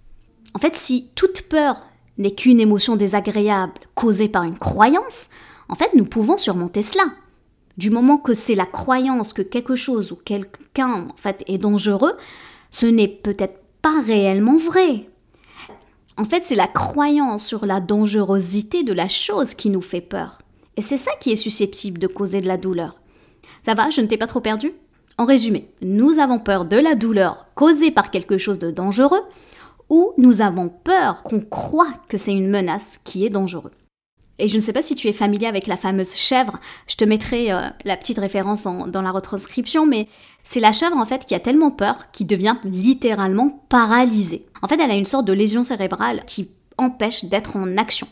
En 0.53 0.59
fait, 0.59 0.75
si 0.75 1.09
toute 1.15 1.43
peur 1.43 1.81
n'est 2.17 2.35
qu'une 2.35 2.59
émotion 2.59 2.97
désagréable 2.97 3.73
causée 3.95 4.27
par 4.27 4.43
une 4.43 4.57
croyance, 4.57 5.29
en 5.69 5.75
fait, 5.75 5.91
nous 5.95 6.03
pouvons 6.03 6.37
surmonter 6.37 6.81
cela. 6.81 7.05
Du 7.77 7.91
moment 7.91 8.17
que 8.17 8.33
c'est 8.33 8.55
la 8.55 8.65
croyance 8.65 9.31
que 9.31 9.41
quelque 9.41 9.77
chose 9.77 10.11
ou 10.11 10.17
quelqu'un 10.17 11.07
en 11.09 11.15
fait 11.15 11.45
est 11.47 11.59
dangereux, 11.59 12.17
ce 12.71 12.87
n'est 12.87 13.07
peut-être 13.07 13.63
pas 13.81 14.01
réellement 14.05 14.57
vrai. 14.57 15.07
En 16.17 16.25
fait, 16.25 16.43
c'est 16.43 16.55
la 16.55 16.67
croyance 16.67 17.47
sur 17.47 17.65
la 17.65 17.79
dangerosité 17.79 18.83
de 18.83 18.91
la 18.91 19.07
chose 19.07 19.53
qui 19.53 19.69
nous 19.69 19.81
fait 19.81 20.01
peur. 20.01 20.39
Et 20.77 20.81
c'est 20.81 20.97
ça 20.97 21.11
qui 21.19 21.31
est 21.31 21.35
susceptible 21.35 21.99
de 21.99 22.07
causer 22.07 22.41
de 22.41 22.47
la 22.47 22.57
douleur. 22.57 22.99
Ça 23.63 23.73
va, 23.73 23.89
je 23.89 24.01
ne 24.01 24.07
t'ai 24.07 24.17
pas 24.17 24.27
trop 24.27 24.41
perdu? 24.41 24.73
En 25.17 25.25
résumé, 25.25 25.69
nous 25.81 26.19
avons 26.19 26.39
peur 26.39 26.65
de 26.65 26.77
la 26.77 26.95
douleur 26.95 27.47
causée 27.55 27.91
par 27.91 28.09
quelque 28.09 28.37
chose 28.37 28.59
de 28.59 28.71
dangereux 28.71 29.21
ou 29.89 30.13
nous 30.17 30.41
avons 30.41 30.69
peur 30.69 31.23
qu'on 31.23 31.41
croit 31.41 31.93
que 32.07 32.17
c'est 32.17 32.33
une 32.33 32.49
menace 32.49 32.99
qui 33.03 33.25
est 33.25 33.29
dangereuse. 33.29 33.71
Et 34.39 34.47
je 34.47 34.55
ne 34.55 34.61
sais 34.61 34.71
pas 34.71 34.81
si 34.81 34.95
tu 34.95 35.09
es 35.09 35.13
familier 35.13 35.47
avec 35.47 35.67
la 35.67 35.75
fameuse 35.75 36.15
chèvre, 36.15 36.57
je 36.87 36.95
te 36.95 37.03
mettrai 37.03 37.51
euh, 37.51 37.67
la 37.83 37.97
petite 37.97 38.19
référence 38.19 38.63
dans 38.63 39.01
la 39.01 39.11
retranscription, 39.11 39.85
mais 39.85 40.07
c'est 40.43 40.61
la 40.61 40.71
chèvre 40.71 40.97
en 40.97 41.05
fait 41.05 41.25
qui 41.25 41.35
a 41.35 41.39
tellement 41.39 41.71
peur 41.71 42.09
qu'il 42.13 42.27
devient 42.27 42.55
littéralement 42.63 43.65
paralysée. 43.67 44.45
En 44.61 44.69
fait, 44.69 44.79
elle 44.79 44.91
a 44.91 44.95
une 44.95 45.05
sorte 45.05 45.25
de 45.25 45.33
lésion 45.33 45.65
cérébrale 45.65 46.23
qui 46.25 46.49
empêche 46.77 47.25
d'être 47.25 47.57
en 47.57 47.75
action. 47.75 48.07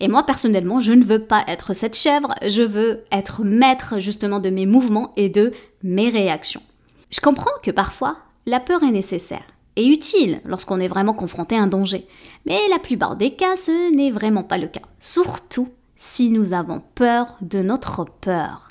Et 0.00 0.08
moi, 0.08 0.24
personnellement, 0.24 0.80
je 0.80 0.92
ne 0.92 1.04
veux 1.04 1.22
pas 1.22 1.44
être 1.46 1.74
cette 1.74 1.96
chèvre, 1.96 2.34
je 2.46 2.62
veux 2.62 3.04
être 3.12 3.44
maître 3.44 3.98
justement 3.98 4.40
de 4.40 4.48
mes 4.48 4.66
mouvements 4.66 5.12
et 5.16 5.28
de 5.28 5.52
mes 5.82 6.08
réactions. 6.08 6.62
Je 7.10 7.20
comprends 7.20 7.50
que 7.62 7.70
parfois, 7.70 8.16
la 8.46 8.60
peur 8.60 8.82
est 8.82 8.92
nécessaire 8.92 9.44
et 9.76 9.86
utile 9.86 10.40
lorsqu'on 10.44 10.80
est 10.80 10.88
vraiment 10.88 11.12
confronté 11.12 11.56
à 11.56 11.62
un 11.62 11.66
danger. 11.66 12.06
Mais 12.46 12.58
la 12.70 12.78
plupart 12.78 13.16
des 13.16 13.32
cas, 13.32 13.56
ce 13.56 13.94
n'est 13.94 14.10
vraiment 14.10 14.42
pas 14.42 14.58
le 14.58 14.68
cas. 14.68 14.80
Surtout 14.98 15.68
si 15.96 16.30
nous 16.30 16.54
avons 16.54 16.82
peur 16.94 17.36
de 17.42 17.60
notre 17.60 18.04
peur. 18.04 18.68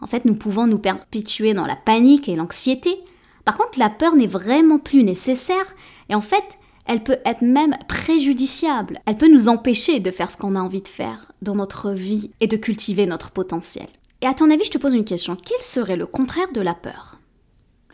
En 0.00 0.06
fait, 0.06 0.24
nous 0.24 0.34
pouvons 0.34 0.66
nous 0.66 0.78
perpétuer 0.78 1.52
dans 1.52 1.66
la 1.66 1.76
panique 1.76 2.28
et 2.28 2.34
l'anxiété. 2.34 2.98
Par 3.44 3.56
contre, 3.56 3.78
la 3.78 3.90
peur 3.90 4.16
n'est 4.16 4.26
vraiment 4.26 4.78
plus 4.78 5.04
nécessaire 5.04 5.74
et 6.08 6.14
en 6.14 6.20
fait, 6.20 6.44
elle 6.86 7.04
peut 7.04 7.18
être 7.24 7.42
même 7.42 7.76
préjudiciable. 7.88 9.00
Elle 9.06 9.16
peut 9.16 9.32
nous 9.32 9.48
empêcher 9.48 10.00
de 10.00 10.10
faire 10.10 10.30
ce 10.30 10.36
qu'on 10.36 10.56
a 10.56 10.60
envie 10.60 10.82
de 10.82 10.88
faire 10.88 11.32
dans 11.42 11.54
notre 11.54 11.90
vie 11.90 12.30
et 12.40 12.46
de 12.46 12.56
cultiver 12.56 13.06
notre 13.06 13.30
potentiel. 13.30 13.86
Et 14.20 14.26
à 14.26 14.34
ton 14.34 14.50
avis, 14.50 14.64
je 14.64 14.70
te 14.70 14.78
pose 14.78 14.94
une 14.94 15.04
question. 15.04 15.36
Quel 15.36 15.60
serait 15.60 15.96
le 15.96 16.06
contraire 16.06 16.52
de 16.52 16.60
la 16.60 16.74
peur? 16.74 17.18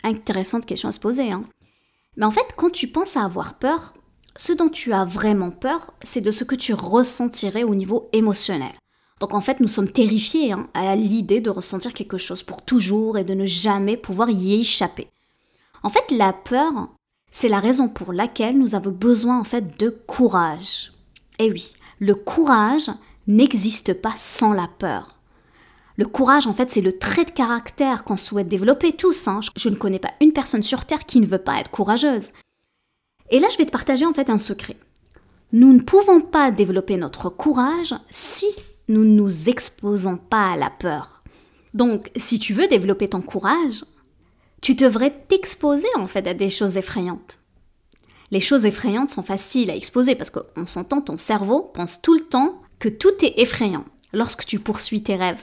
Intéressante 0.02 0.66
question 0.66 0.88
à 0.88 0.92
se 0.92 1.00
poser. 1.00 1.30
Hein 1.30 1.42
Mais 2.16 2.26
en 2.26 2.30
fait, 2.30 2.46
quand 2.56 2.70
tu 2.70 2.88
penses 2.88 3.16
à 3.16 3.24
avoir 3.24 3.54
peur, 3.54 3.94
ce 4.36 4.52
dont 4.52 4.68
tu 4.68 4.92
as 4.92 5.04
vraiment 5.04 5.50
peur, 5.50 5.92
c'est 6.02 6.20
de 6.20 6.30
ce 6.30 6.44
que 6.44 6.54
tu 6.54 6.74
ressentirais 6.74 7.64
au 7.64 7.74
niveau 7.74 8.08
émotionnel. 8.12 8.72
Donc 9.20 9.34
en 9.34 9.40
fait, 9.40 9.60
nous 9.60 9.68
sommes 9.68 9.90
terrifiés 9.90 10.52
hein, 10.52 10.68
à 10.74 10.94
l'idée 10.94 11.40
de 11.40 11.50
ressentir 11.50 11.92
quelque 11.92 12.18
chose 12.18 12.42
pour 12.42 12.62
toujours 12.62 13.18
et 13.18 13.24
de 13.24 13.34
ne 13.34 13.46
jamais 13.46 13.96
pouvoir 13.96 14.30
y 14.30 14.60
échapper. 14.60 15.08
En 15.82 15.88
fait, 15.88 16.10
la 16.10 16.32
peur, 16.32 16.90
c'est 17.30 17.48
la 17.48 17.60
raison 17.60 17.88
pour 17.88 18.12
laquelle 18.12 18.58
nous 18.58 18.74
avons 18.74 18.90
besoin 18.90 19.38
en 19.38 19.44
fait 19.44 19.78
de 19.78 19.90
courage. 19.90 20.92
Et 21.38 21.50
oui, 21.50 21.72
le 21.98 22.14
courage 22.14 22.90
n'existe 23.26 23.92
pas 23.92 24.14
sans 24.16 24.52
la 24.52 24.68
peur. 24.78 25.18
Le 25.96 26.06
courage, 26.06 26.46
en 26.46 26.52
fait, 26.52 26.70
c'est 26.70 26.80
le 26.80 26.96
trait 26.96 27.24
de 27.24 27.32
caractère 27.32 28.04
qu'on 28.04 28.16
souhaite 28.16 28.48
développer 28.48 28.92
tous. 28.92 29.26
Hein. 29.26 29.40
Je 29.56 29.68
ne 29.68 29.74
connais 29.74 29.98
pas 29.98 30.12
une 30.20 30.32
personne 30.32 30.62
sur 30.62 30.84
Terre 30.84 31.06
qui 31.06 31.20
ne 31.20 31.26
veut 31.26 31.38
pas 31.38 31.58
être 31.58 31.72
courageuse. 31.72 32.32
Et 33.30 33.40
là, 33.40 33.48
je 33.50 33.58
vais 33.58 33.66
te 33.66 33.72
partager 33.72 34.06
en 34.06 34.14
fait 34.14 34.30
un 34.30 34.38
secret. 34.38 34.76
Nous 35.52 35.72
ne 35.72 35.80
pouvons 35.80 36.20
pas 36.20 36.52
développer 36.52 36.96
notre 36.96 37.30
courage 37.30 37.94
si 38.10 38.46
nous 38.88 39.04
ne 39.04 39.10
nous 39.10 39.48
exposons 39.48 40.16
pas 40.16 40.52
à 40.52 40.56
la 40.56 40.70
peur. 40.70 41.22
Donc, 41.74 42.10
si 42.16 42.38
tu 42.38 42.54
veux 42.54 42.68
développer 42.68 43.08
ton 43.08 43.20
courage, 43.20 43.84
tu 44.60 44.74
devrais 44.74 45.14
t'exposer 45.28 45.88
en 45.96 46.06
fait 46.06 46.26
à 46.26 46.34
des 46.34 46.50
choses 46.50 46.76
effrayantes. 46.76 47.38
Les 48.30 48.40
choses 48.40 48.66
effrayantes 48.66 49.08
sont 49.08 49.22
faciles 49.22 49.70
à 49.70 49.76
exposer 49.76 50.14
parce 50.14 50.30
qu'on 50.30 50.66
s'entend, 50.66 51.00
ton 51.00 51.16
cerveau 51.16 51.62
pense 51.62 52.02
tout 52.02 52.14
le 52.14 52.24
temps 52.24 52.60
que 52.78 52.88
tout 52.88 53.24
est 53.24 53.38
effrayant 53.38 53.84
lorsque 54.12 54.44
tu 54.44 54.58
poursuis 54.58 55.02
tes 55.02 55.16
rêves. 55.16 55.42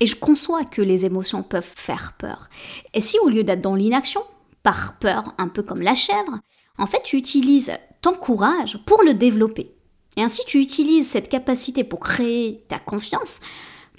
Et 0.00 0.06
je 0.06 0.16
conçois 0.16 0.64
que 0.64 0.82
les 0.82 1.04
émotions 1.04 1.42
peuvent 1.42 1.72
faire 1.76 2.14
peur. 2.18 2.48
Et 2.94 3.00
si 3.00 3.18
au 3.20 3.28
lieu 3.28 3.44
d'être 3.44 3.60
dans 3.60 3.74
l'inaction, 3.74 4.22
par 4.62 4.98
peur, 4.98 5.34
un 5.38 5.48
peu 5.48 5.62
comme 5.62 5.82
la 5.82 5.94
chèvre, 5.94 6.40
en 6.78 6.86
fait 6.86 7.02
tu 7.04 7.16
utilises 7.16 7.72
ton 8.00 8.14
courage 8.14 8.78
pour 8.86 9.02
le 9.02 9.14
développer. 9.14 9.74
Et 10.16 10.22
ainsi 10.22 10.42
tu 10.46 10.60
utilises 10.60 11.08
cette 11.08 11.28
capacité 11.28 11.84
pour 11.84 12.00
créer 12.00 12.64
ta 12.68 12.78
confiance, 12.78 13.40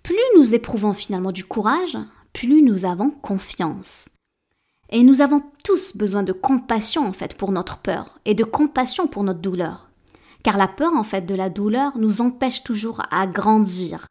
plus 0.03 0.15
nous 0.37 0.55
éprouvons 0.55 0.93
finalement 0.93 1.31
du 1.31 1.43
courage, 1.43 1.97
plus 2.35 2.61
nous 2.61 2.83
avons 2.85 3.09
confiance. 3.09 4.09
Et 4.89 5.03
nous 5.03 5.21
avons 5.21 5.41
tous 5.63 5.95
besoin 5.95 6.21
de 6.21 6.33
compassion 6.33 7.07
en 7.07 7.13
fait 7.13 7.33
pour 7.33 7.51
notre 7.51 7.77
peur 7.77 8.19
et 8.25 8.35
de 8.35 8.43
compassion 8.43 9.07
pour 9.07 9.23
notre 9.23 9.39
douleur. 9.39 9.87
Car 10.43 10.57
la 10.57 10.67
peur 10.67 10.93
en 10.93 11.03
fait 11.03 11.25
de 11.25 11.33
la 11.33 11.49
douleur 11.49 11.97
nous 11.97 12.21
empêche 12.21 12.61
toujours 12.63 13.01
à 13.09 13.25
grandir, 13.25 14.05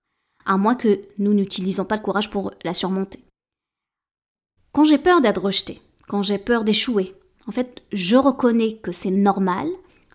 à 0.47 0.57
moins 0.57 0.75
que 0.75 1.02
nous 1.19 1.35
n'utilisons 1.35 1.85
pas 1.85 1.97
le 1.97 2.02
courage 2.02 2.31
pour 2.31 2.50
la 2.64 2.75
surmonter. 2.75 3.23
Quand 4.73 4.85
j'ai 4.85 4.99
peur 4.99 5.21
d'être 5.21 5.43
rejeté, 5.43 5.81
quand 6.09 6.23
j'ai 6.23 6.38
peur 6.38 6.64
d'échouer, 6.64 7.14
en 7.47 7.52
fait, 7.52 7.83
je 7.93 8.16
reconnais 8.16 8.76
que 8.76 8.90
c'est 8.90 9.11
normal, 9.11 9.69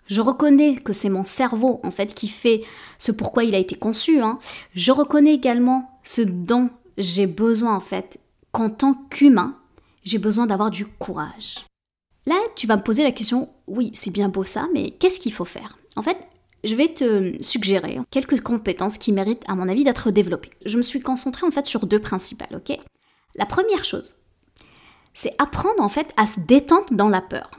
je 0.07 0.21
reconnais 0.21 0.75
que 0.75 0.93
c'est 0.93 1.09
mon 1.09 1.23
cerveau 1.23 1.79
en 1.83 1.91
fait 1.91 2.15
qui 2.15 2.27
fait 2.27 2.63
ce 2.97 3.11
pourquoi 3.11 3.43
il 3.43 3.53
a 3.53 3.59
été 3.59 3.75
conçu. 3.75 4.19
Hein. 4.19 4.39
Je 4.73 4.91
reconnais 4.91 5.35
également 5.35 5.99
ce 6.03 6.23
dont 6.23 6.71
j'ai 6.99 7.25
besoin 7.25 7.75
en 7.75 7.79
fait 7.79 8.19
qu'en 8.51 8.69
tant 8.69 8.93
qu'humain, 9.09 9.57
j'ai 10.03 10.19
besoin 10.19 10.45
d'avoir 10.45 10.69
du 10.69 10.85
courage. 10.85 11.65
Là, 12.25 12.35
tu 12.55 12.67
vas 12.67 12.77
me 12.77 12.83
poser 12.83 13.03
la 13.03 13.11
question, 13.11 13.49
oui, 13.67 13.89
c'est 13.95 14.11
bien 14.11 14.29
beau 14.29 14.43
ça, 14.43 14.67
mais 14.73 14.91
qu'est-ce 14.91 15.19
qu'il 15.19 15.33
faut 15.33 15.45
faire? 15.45 15.77
En 15.95 16.03
fait, 16.03 16.17
je 16.63 16.75
vais 16.75 16.89
te 16.89 17.41
suggérer 17.41 17.97
quelques 18.11 18.41
compétences 18.41 18.97
qui 18.97 19.11
méritent, 19.11 19.43
à 19.47 19.55
mon 19.55 19.67
avis, 19.67 19.83
d'être 19.83 20.11
développées. 20.11 20.51
Je 20.65 20.77
me 20.77 20.83
suis 20.83 20.99
concentrée 20.99 21.47
en 21.47 21.51
fait 21.51 21.65
sur 21.65 21.87
deux 21.87 21.99
principales, 21.99 22.55
ok? 22.55 22.77
La 23.35 23.45
première 23.45 23.85
chose, 23.85 24.15
c'est 25.13 25.33
apprendre 25.41 25.81
en 25.81 25.89
fait 25.89 26.13
à 26.17 26.27
se 26.27 26.41
détendre 26.41 26.91
dans 26.91 27.09
la 27.09 27.21
peur. 27.21 27.49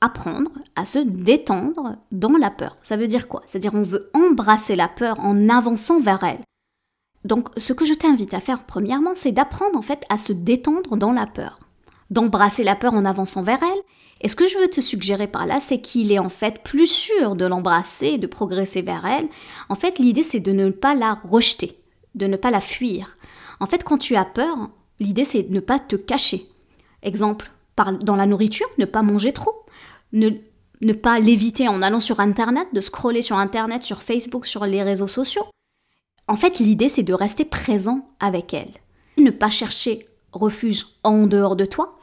apprendre 0.00 0.50
à 0.76 0.84
se 0.84 0.98
détendre 0.98 1.96
dans 2.12 2.36
la 2.36 2.50
peur. 2.50 2.76
Ça 2.82 2.96
veut 2.96 3.08
dire 3.08 3.28
quoi? 3.28 3.42
C'est-à-dire 3.46 3.74
on 3.74 3.82
veut 3.82 4.10
embrasser 4.14 4.76
la 4.76 4.88
peur 4.88 5.18
en 5.20 5.48
avançant 5.48 6.00
vers 6.00 6.22
elle. 6.24 6.40
Donc 7.24 7.48
ce 7.56 7.72
que 7.72 7.84
je 7.84 7.94
t'invite 7.94 8.34
à 8.34 8.40
faire 8.40 8.64
premièrement, 8.64 9.12
c'est 9.16 9.32
d'apprendre 9.32 9.76
en 9.76 9.82
fait 9.82 10.04
à 10.08 10.18
se 10.18 10.32
détendre 10.32 10.96
dans 10.96 11.12
la 11.12 11.26
peur 11.26 11.58
d'embrasser 12.10 12.64
la 12.64 12.76
peur 12.76 12.94
en 12.94 13.04
avançant 13.04 13.42
vers 13.42 13.62
elle. 13.62 13.80
Et 14.20 14.28
ce 14.28 14.36
que 14.36 14.48
je 14.48 14.58
veux 14.58 14.68
te 14.68 14.80
suggérer 14.80 15.26
par 15.26 15.46
là, 15.46 15.60
c'est 15.60 15.80
qu'il 15.80 16.10
est 16.10 16.18
en 16.18 16.28
fait 16.28 16.62
plus 16.62 16.86
sûr 16.86 17.36
de 17.36 17.46
l'embrasser 17.46 18.18
de 18.18 18.26
progresser 18.26 18.82
vers 18.82 19.06
elle. 19.06 19.28
En 19.68 19.74
fait, 19.74 19.98
l'idée, 19.98 20.22
c'est 20.22 20.40
de 20.40 20.52
ne 20.52 20.70
pas 20.70 20.94
la 20.94 21.14
rejeter, 21.14 21.78
de 22.14 22.26
ne 22.26 22.36
pas 22.36 22.50
la 22.50 22.60
fuir. 22.60 23.16
En 23.60 23.66
fait, 23.66 23.84
quand 23.84 23.98
tu 23.98 24.16
as 24.16 24.24
peur, 24.24 24.70
l'idée, 24.98 25.24
c'est 25.24 25.44
de 25.44 25.54
ne 25.54 25.60
pas 25.60 25.78
te 25.78 25.96
cacher. 25.96 26.46
Exemple, 27.02 27.50
dans 28.02 28.16
la 28.16 28.26
nourriture, 28.26 28.66
ne 28.78 28.86
pas 28.86 29.02
manger 29.02 29.32
trop, 29.32 29.54
ne, 30.12 30.30
ne 30.80 30.92
pas 30.92 31.20
l'éviter 31.20 31.68
en 31.68 31.80
allant 31.80 32.00
sur 32.00 32.18
Internet, 32.18 32.66
de 32.72 32.80
scroller 32.80 33.22
sur 33.22 33.36
Internet, 33.36 33.84
sur 33.84 34.02
Facebook, 34.02 34.46
sur 34.46 34.66
les 34.66 34.82
réseaux 34.82 35.06
sociaux. 35.06 35.44
En 36.28 36.36
fait, 36.36 36.58
l'idée, 36.58 36.90
c'est 36.90 37.02
de 37.02 37.14
rester 37.14 37.46
présent 37.46 38.06
avec 38.20 38.52
elle. 38.52 38.72
Ne 39.16 39.30
pas 39.30 39.48
chercher 39.48 40.06
refuge 40.32 40.86
en 41.02 41.26
dehors 41.26 41.56
de 41.56 41.64
toi, 41.64 41.98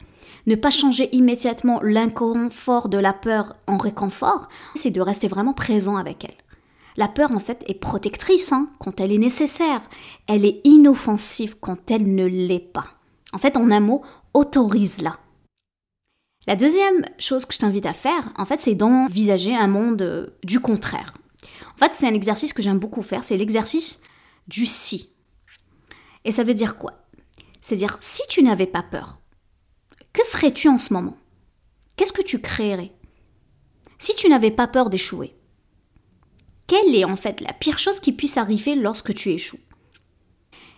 ne 0.47 0.55
pas 0.55 0.71
changer 0.71 1.15
immédiatement 1.15 1.79
l'inconfort 1.81 2.89
de 2.89 2.97
la 2.97 3.13
peur 3.13 3.55
en 3.67 3.77
réconfort, 3.77 4.49
c'est 4.73 4.89
de 4.91 5.01
rester 5.01 5.27
vraiment 5.27 5.53
présent 5.53 5.97
avec 5.97 6.25
elle. 6.25 6.35
La 6.97 7.07
peur, 7.07 7.31
en 7.31 7.39
fait, 7.39 7.63
est 7.67 7.79
protectrice 7.79 8.51
hein, 8.51 8.67
quand 8.79 8.99
elle 8.99 9.11
est 9.11 9.19
nécessaire. 9.19 9.81
Elle 10.27 10.45
est 10.45 10.61
inoffensive 10.63 11.55
quand 11.59 11.91
elle 11.91 12.15
ne 12.15 12.25
l'est 12.25 12.59
pas. 12.59 12.85
En 13.33 13.37
fait, 13.37 13.57
en 13.57 13.69
un 13.69 13.79
mot, 13.79 14.01
autorise-la. 14.33 15.17
La 16.47 16.55
deuxième 16.55 17.05
chose 17.19 17.45
que 17.45 17.53
je 17.53 17.59
t'invite 17.59 17.85
à 17.85 17.93
faire, 17.93 18.29
en 18.37 18.45
fait, 18.45 18.59
c'est 18.59 18.75
d'envisager 18.75 19.55
un 19.55 19.67
monde 19.67 20.01
euh, 20.03 20.27
du 20.43 20.59
contraire. 20.59 21.13
En 21.75 21.77
fait, 21.77 21.93
c'est 21.93 22.07
un 22.07 22.13
exercice 22.13 22.53
que 22.53 22.61
j'aime 22.61 22.79
beaucoup 22.79 23.01
faire, 23.01 23.23
c'est 23.23 23.37
l'exercice 23.37 23.99
du 24.47 24.65
si. 24.65 25.15
Et 26.23 26.31
ça 26.31 26.43
veut 26.43 26.53
dire 26.53 26.77
quoi? 26.77 26.93
C'est-à-dire, 27.61 27.97
si 28.01 28.21
tu 28.29 28.43
n'avais 28.43 28.67
pas 28.67 28.83
peur, 28.83 29.19
que 30.13 30.23
ferais-tu 30.23 30.69
en 30.69 30.79
ce 30.79 30.93
moment? 30.93 31.17
Qu'est-ce 31.97 32.13
que 32.13 32.21
tu 32.21 32.39
créerais? 32.39 32.91
Si 33.97 34.15
tu 34.15 34.29
n'avais 34.29 34.51
pas 34.51 34.67
peur 34.67 34.89
d'échouer, 34.89 35.35
quelle 36.67 36.95
est 36.95 37.05
en 37.05 37.15
fait 37.15 37.41
la 37.41 37.53
pire 37.53 37.79
chose 37.79 37.99
qui 37.99 38.11
puisse 38.11 38.37
arriver 38.37 38.75
lorsque 38.75 39.13
tu 39.13 39.31
échoues? 39.31 39.59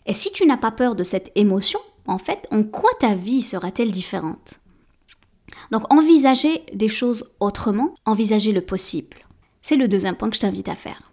Et 0.05 0.13
si 0.13 0.31
tu 0.31 0.45
n'as 0.45 0.57
pas 0.57 0.71
peur 0.71 0.95
de 0.95 1.03
cette 1.03 1.31
émotion, 1.35 1.79
en 2.07 2.17
fait, 2.17 2.47
en 2.51 2.63
quoi 2.63 2.89
ta 2.99 3.15
vie 3.15 3.41
sera-t-elle 3.41 3.91
différente? 3.91 4.59
Donc 5.71 5.91
envisager 5.91 6.65
des 6.73 6.89
choses 6.89 7.33
autrement, 7.39 7.93
envisager 8.05 8.51
le 8.51 8.61
possible. 8.61 9.17
C'est 9.61 9.75
le 9.75 9.87
deuxième 9.87 10.15
point 10.15 10.29
que 10.29 10.35
je 10.35 10.41
t'invite 10.41 10.69
à 10.69 10.75
faire. 10.75 11.06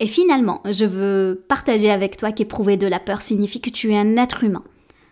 Et 0.00 0.06
finalement, 0.06 0.60
je 0.64 0.84
veux 0.84 1.44
partager 1.48 1.90
avec 1.90 2.16
toi 2.16 2.32
qu'éprouver 2.32 2.76
de 2.76 2.86
la 2.86 3.00
peur 3.00 3.22
signifie 3.22 3.60
que 3.60 3.70
tu 3.70 3.92
es 3.92 3.98
un 3.98 4.16
être 4.16 4.44
humain 4.44 4.64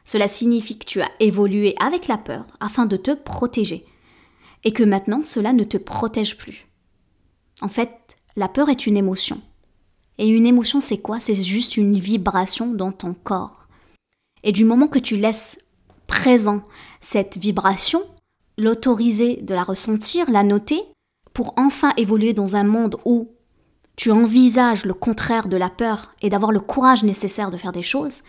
cela 0.05 0.29
signifie 0.29 0.79
que 0.79 0.87
tu 0.87 1.01
as 1.01 1.11
évolué 1.21 1.75
avec 1.81 2.09
la 2.09 2.19
peur 2.19 2.45
afin 2.61 2.87
de 2.87 2.97
te 2.97 3.13
protéger 3.13 3.85
et 4.65 4.73
que 4.73 4.83
maintenant 4.83 5.23
cela 5.25 5.53
ne 5.53 5.65
te 5.65 5.77
protège 5.77 6.37
plus. 6.37 6.67
En 7.61 7.69
fait, 7.69 7.93
la 8.37 8.49
peur 8.49 8.69
est 8.69 8.87
une 8.87 8.97
émotion. 8.97 9.41
Et 10.19 10.29
une 10.29 10.47
émotion, 10.47 10.81
c'est 10.81 10.99
quoi? 10.99 11.21
C'est 11.21 11.35
juste 11.35 11.77
une 11.77 11.99
vibration 11.99 12.73
dans 12.73 12.93
ton 12.93 13.15
corps. 13.15 13.69
Et 14.43 14.53
du 14.53 14.65
moment 14.65 14.89
que 14.89 14.99
tu 14.99 15.17
laisses 15.17 15.59
présent 16.07 16.63
cette 17.01 17.39
vibration, 17.39 18.03
l'autoriser 18.59 19.37
de 19.37 19.55
la 19.55 19.63
ressentir, 19.63 20.31
la 20.31 20.43
noter, 20.43 20.83
pour 21.33 21.55
enfin 21.57 21.93
évoluer 21.97 22.35
dans 22.35 22.57
un 22.57 22.65
monde 22.65 22.97
où 23.05 23.31
tu 23.97 24.11
envisages 24.11 24.85
le 24.85 24.95
contraire 24.95 25.49
de 25.49 25.57
la 25.57 25.71
peur 25.71 26.15
et 26.23 26.31
d'avoir 26.31 26.53
le 26.53 26.61
courage 26.61 27.05
nécessaire 27.05 27.51
de 27.51 27.57
faire 27.57 27.73
des 27.73 27.83
choses, 27.83 28.23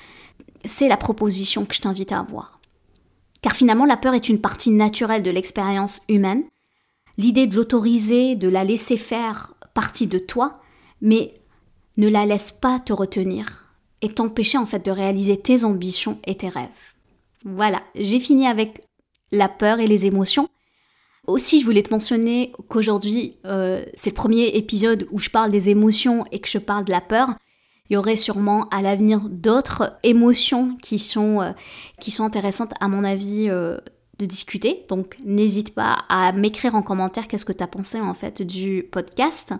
c'est 0.65 0.87
la 0.87 0.97
proposition 0.97 1.65
que 1.65 1.75
je 1.75 1.81
t'invite 1.81 2.11
à 2.11 2.19
avoir. 2.19 2.59
Car 3.41 3.53
finalement, 3.53 3.85
la 3.85 3.97
peur 3.97 4.13
est 4.13 4.29
une 4.29 4.41
partie 4.41 4.71
naturelle 4.71 5.23
de 5.23 5.31
l'expérience 5.31 6.01
humaine. 6.07 6.43
L'idée 7.17 7.47
de 7.47 7.55
l'autoriser, 7.55 8.35
de 8.35 8.47
la 8.47 8.63
laisser 8.63 8.97
faire 8.97 9.53
partie 9.73 10.07
de 10.07 10.19
toi, 10.19 10.61
mais 11.01 11.33
ne 11.97 12.07
la 12.07 12.25
laisse 12.25 12.51
pas 12.51 12.79
te 12.79 12.93
retenir 12.93 13.65
et 14.01 14.09
t'empêcher 14.09 14.57
en 14.57 14.65
fait 14.65 14.83
de 14.85 14.91
réaliser 14.91 15.37
tes 15.37 15.63
ambitions 15.63 16.19
et 16.25 16.35
tes 16.35 16.49
rêves. 16.49 16.69
Voilà, 17.45 17.81
j'ai 17.95 18.19
fini 18.19 18.47
avec 18.47 18.81
la 19.31 19.49
peur 19.49 19.79
et 19.79 19.87
les 19.87 20.05
émotions. 20.05 20.49
Aussi, 21.25 21.61
je 21.61 21.65
voulais 21.65 21.83
te 21.83 21.91
mentionner 21.91 22.51
qu'aujourd'hui, 22.67 23.37
euh, 23.45 23.85
c'est 23.93 24.09
le 24.09 24.15
premier 24.15 24.47
épisode 24.47 25.07
où 25.11 25.19
je 25.19 25.29
parle 25.29 25.51
des 25.51 25.69
émotions 25.69 26.25
et 26.33 26.39
que 26.39 26.49
je 26.49 26.57
parle 26.57 26.83
de 26.83 26.91
la 26.91 26.99
peur. 26.99 27.29
Il 27.89 27.93
y 27.93 27.97
aurait 27.97 28.17
sûrement 28.17 28.63
à 28.71 28.81
l'avenir 28.81 29.21
d'autres 29.29 29.97
émotions 30.03 30.75
qui 30.81 30.99
sont, 30.99 31.41
euh, 31.41 31.51
qui 32.01 32.11
sont 32.11 32.25
intéressantes 32.25 32.73
à 32.81 32.89
mon 32.89 33.05
avis 33.05 33.47
euh, 33.49 33.77
de 34.19 34.25
discuter. 34.25 34.85
Donc 34.89 35.15
n'hésite 35.23 35.73
pas 35.73 36.03
à 36.09 36.33
m'écrire 36.33 36.75
en 36.75 36.81
commentaire 36.81 37.29
qu'est-ce 37.29 37.45
que 37.45 37.53
tu 37.53 37.63
as 37.63 37.67
pensé 37.67 38.01
en 38.01 38.13
fait 38.13 38.41
du 38.41 38.83
podcast. 38.91 39.53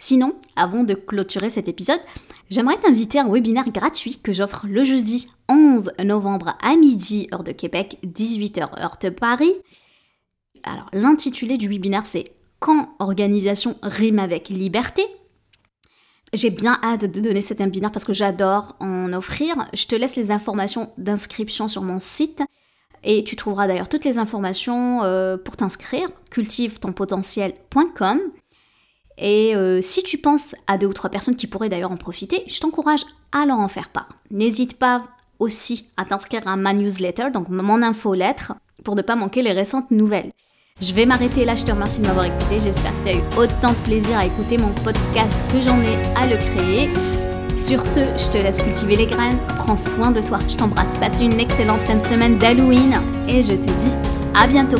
Sinon, 0.00 0.34
avant 0.56 0.82
de 0.82 0.94
clôturer 0.94 1.50
cet 1.50 1.68
épisode, 1.68 2.00
j'aimerais 2.50 2.76
t'inviter 2.76 3.20
à 3.20 3.24
un 3.24 3.30
webinaire 3.30 3.68
gratuit 3.68 4.18
que 4.18 4.32
j'offre 4.32 4.66
le 4.68 4.82
jeudi 4.82 5.28
11 5.48 5.92
novembre 6.04 6.56
à 6.60 6.74
midi, 6.74 7.28
heure 7.32 7.44
de 7.44 7.52
Québec, 7.52 7.98
18h, 8.04 8.80
heure 8.80 8.96
de 9.00 9.10
Paris. 9.10 9.54
Alors, 10.68 10.88
l'intitulé 10.92 11.56
du 11.56 11.68
webinaire, 11.68 12.06
c'est 12.06 12.32
Quand 12.60 12.94
organisation 12.98 13.76
rime 13.82 14.18
avec 14.18 14.48
liberté? 14.48 15.02
J'ai 16.34 16.50
bien 16.50 16.78
hâte 16.82 17.06
de 17.06 17.20
donner 17.20 17.40
cet 17.40 17.60
webinaire 17.60 17.90
parce 17.90 18.04
que 18.04 18.12
j'adore 18.12 18.76
en 18.80 19.12
offrir. 19.14 19.68
Je 19.72 19.86
te 19.86 19.96
laisse 19.96 20.16
les 20.16 20.30
informations 20.30 20.92
d'inscription 20.98 21.68
sur 21.68 21.82
mon 21.82 22.00
site. 22.00 22.42
Et 23.02 23.24
tu 23.24 23.36
trouveras 23.36 23.66
d'ailleurs 23.68 23.88
toutes 23.88 24.04
les 24.04 24.18
informations 24.18 25.02
euh, 25.04 25.38
pour 25.38 25.56
t'inscrire, 25.56 26.08
cultive-ton-potentiel.com. 26.30 28.20
Et 29.16 29.54
euh, 29.54 29.80
si 29.80 30.02
tu 30.02 30.18
penses 30.18 30.54
à 30.66 30.76
deux 30.78 30.88
ou 30.88 30.92
trois 30.92 31.08
personnes 31.08 31.36
qui 31.36 31.46
pourraient 31.46 31.68
d'ailleurs 31.68 31.92
en 31.92 31.96
profiter, 31.96 32.42
je 32.46 32.60
t'encourage 32.60 33.04
à 33.32 33.46
leur 33.46 33.58
en 33.58 33.68
faire 33.68 33.88
part. 33.88 34.08
N'hésite 34.30 34.78
pas 34.78 35.04
aussi 35.38 35.88
à 35.96 36.04
t'inscrire 36.04 36.46
à 36.46 36.56
ma 36.56 36.74
newsletter, 36.74 37.30
donc 37.32 37.48
mon 37.48 37.82
infolettre, 37.82 38.54
pour 38.84 38.96
ne 38.96 39.02
pas 39.02 39.16
manquer 39.16 39.42
les 39.42 39.52
récentes 39.52 39.90
nouvelles. 39.90 40.32
Je 40.80 40.92
vais 40.92 41.06
m'arrêter 41.06 41.44
là, 41.44 41.56
je 41.56 41.64
te 41.64 41.72
remercie 41.72 42.00
de 42.00 42.06
m'avoir 42.06 42.26
écouté. 42.26 42.60
J'espère 42.62 42.92
que 42.92 43.08
tu 43.10 43.16
as 43.16 43.18
eu 43.18 43.22
autant 43.36 43.70
de 43.70 43.78
plaisir 43.84 44.16
à 44.16 44.26
écouter 44.26 44.58
mon 44.58 44.68
podcast 44.84 45.44
que 45.52 45.60
j'en 45.60 45.80
ai 45.82 45.96
à 46.14 46.24
le 46.26 46.36
créer. 46.36 46.90
Sur 47.56 47.84
ce, 47.84 47.98
je 48.16 48.30
te 48.30 48.38
laisse 48.38 48.60
cultiver 48.60 48.94
les 48.94 49.06
graines. 49.06 49.38
Prends 49.58 49.76
soin 49.76 50.12
de 50.12 50.20
toi. 50.20 50.38
Je 50.48 50.54
t'embrasse. 50.54 50.96
Passe 50.98 51.20
une 51.20 51.40
excellente 51.40 51.82
fin 51.82 51.96
de 51.96 52.02
semaine 52.04 52.38
d'Halloween. 52.38 53.02
Et 53.26 53.42
je 53.42 53.54
te 53.54 53.70
dis 53.70 53.96
à 54.36 54.46
bientôt. 54.46 54.78